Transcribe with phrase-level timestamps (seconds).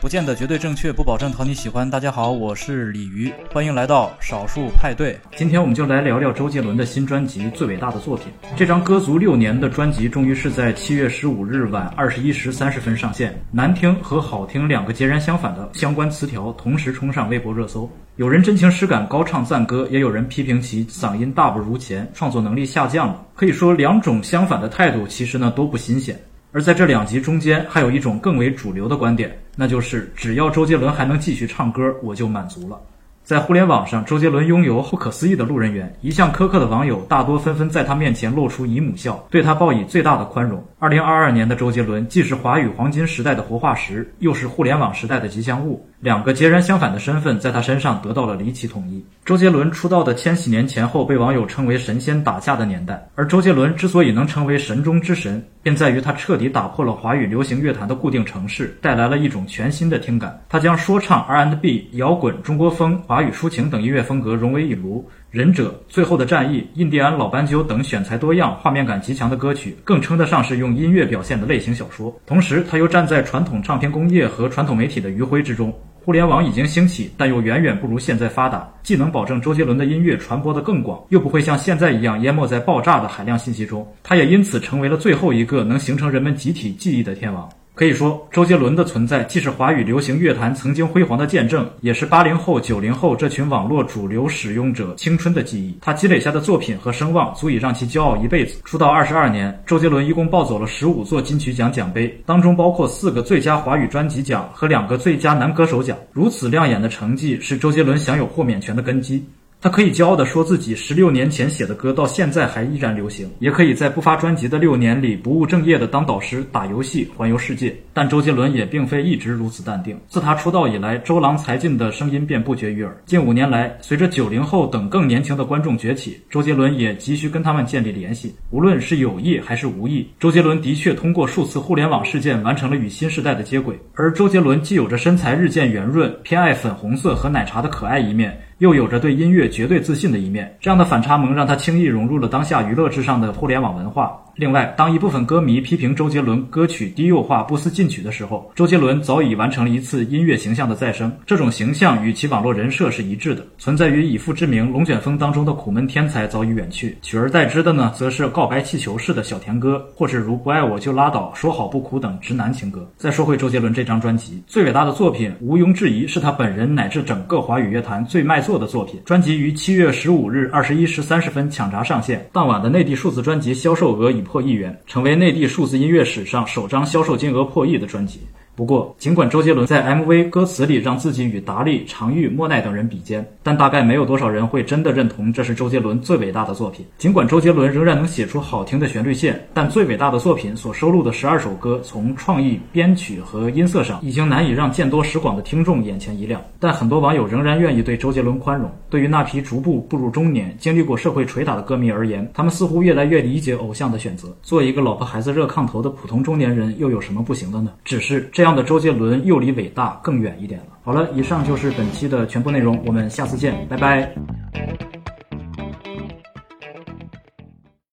[0.00, 1.90] 不见得绝对正确，不保证讨你喜欢。
[1.90, 5.18] 大家好，我是鲤鱼，欢迎来到少数派对。
[5.34, 8.26] 今天我们就来聊聊周杰伦的新专辑《最伟大的作品》。
[8.56, 13.36] 这张歌足六年的专辑，终于是在七月十五日晚二十一时三十分上线。
[13.50, 17.90] 难听和好听两个截然相反的相关词条同时冲上微博热搜。
[18.14, 23.20] 有人真情实感高唱赞歌，也有人批评其嗓音大不如前，创作能力下降了。
[23.34, 26.16] 可以说，两种相反的态度其实呢都不新鲜。
[26.50, 32.80] 而在这两集中间，还有一种更为主流的观点，那就是只要周杰伦还能继续唱歌，我就满足了。
[33.22, 40.64] 在互联网上，周杰伦拥有不可思议的路人缘，一向苛刻的网友大多纷纷在他面前露出姨母笑，对他报以最大的宽容。
[40.78, 45.86] 二零二二年的周杰伦，既是华语黄金时代的活化石，又是互联网时代的吉祥物。
[46.00, 49.04] 两个截然相反的身份在他身上得到了离奇统一。
[49.28, 60.42] 周杰伦出道的千禧年前后被网友称为神仙打架的年代，而周杰伦之所以能成为神中之神，便在于他彻底打破了华语流行乐坛的固定程式，带来了一种全新的听感。
[60.48, 65.06] 他将说唱、R&B、摇滚、中国风、华语抒情等音乐风格融为一炉。
[65.30, 72.18] 忍者、最后的战役、印第安老斑鸠等选材多样、画面感极强的歌曲，更称得上是用音乐表现的类型小说。
[72.24, 75.70] 同时，他又站在传统唱片工业和传统媒体的余晖之中。
[76.04, 78.68] 互联网已经兴起，但又远远不如现在发达。
[78.82, 83.86] 既能保证周杰伦的音乐传播得更广，又不会像现在一样淹没在爆炸的海量信息中。
[84.02, 87.48] 他也因此成为了最后一个能形成人们集体记忆的天王。
[87.78, 95.78] 可以说，周杰伦的存在既是华语流行乐坛曾经辉煌的见证，也是八零后、九零后这群网络主流使用者青春的记忆。
[95.80, 98.60] 他积累下的作品和声望，足以让其骄傲一辈子。
[98.64, 105.96] 出道二十二年，周杰伦一共抱走了十五座金曲奖奖杯，当中包括四个最佳华语专辑奖和两个最佳男歌手奖。
[106.12, 109.24] 如此亮眼的成绩，是周杰伦享有豁免权的根基。
[109.60, 117.76] 他可以骄傲地说自己十六年前写的歌到现在还依然流行，也可以在不发专辑的六年里不务正业地当导师、打游戏、环游世界。
[117.92, 119.98] 但周杰伦也并非一直如此淡定。
[120.06, 122.96] 自他出道以来，周郎才尽的声音便不绝于耳。
[123.04, 128.32] 近五年来，随着九零后等更年轻的观众崛起，周杰伦也急需跟他们建立联系。
[128.50, 133.76] 无论是有意还是无意，周杰伦的确通过数次互联网事件完成了与新时代的接轨。
[133.94, 138.40] 而周杰伦既有着身材日渐圆润、偏爱粉红色和奶茶的可爱一面。
[138.58, 144.20] 又有着对音乐绝对自信的一面，这样的反差萌让他轻易融入了当下娱乐至上的互联网文化。
[144.38, 151.12] 另外，当一部分歌迷批评周杰伦歌曲低幼化、不思进取的时候，周杰伦早已完成了一次音乐形象的再生。
[151.26, 162.88] 这种形象与其网络人设是一致的，存在于《以父之名》《龙卷风》当中的苦闷天才早已远去，取而代之的呢，则是告白气球式的小甜歌，或是如不爱我就拉倒、说好不哭等直男情歌。
[162.96, 169.00] 再说回周杰伦这张专辑，最伟大的作品，毋庸置疑是他本人乃至整个华语乐坛最卖座的作品。
[169.04, 174.22] 专辑于七月十五日二十一时三十分抢闸上线，当晚的内地数字专辑销售额已。
[174.30, 178.20] 破亿元，成为内地数字音乐史上首张销售金额破亿的专辑。
[178.58, 186.84] 不过，尽管周杰伦在 MV 歌词里让自己与达利、常玉、莫奈等人比肩，但大概没有多少人会真的认同这是周杰伦最伟大的作品。
[186.98, 196.42] 尽管周杰伦仍然能写出好听的旋律线，但最伟大的作品所收录的十二首歌，从创意、编曲和音色上，已经难以让见多识广的听众眼前一亮。
[196.58, 198.68] 但很多网友仍然愿意对周杰伦宽容。
[198.90, 204.36] 对于那批逐步步入中年、经历过社会捶打的歌迷而言，他们似乎越来越理解偶像的选择。
[204.42, 207.70] 做一个老婆孩子热炕头的普通中年人，又有什么不行的呢？
[207.84, 208.47] 只是这样。
[208.48, 210.66] 这样的周杰伦又离伟大更远一点了。
[210.82, 214.87] 好了，以上就是本期的全部内容，我们下次见，拜拜。